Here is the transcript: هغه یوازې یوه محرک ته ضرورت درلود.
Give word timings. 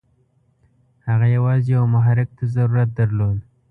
هغه 1.07 1.27
یوازې 1.35 1.69
یوه 1.75 1.87
محرک 1.95 2.29
ته 2.37 2.43
ضرورت 2.55 2.89
درلود. 2.99 3.37